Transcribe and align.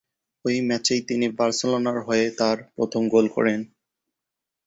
ওই 0.45 0.57
ম্যাচেই 0.67 1.01
তিনি 1.09 1.27
বার্সেলোনার 1.37 1.97
হয়ে 2.07 2.25
তার 2.39 2.57
প্রথম 2.75 3.01
গোল 3.13 3.25
করেন। 3.35 3.59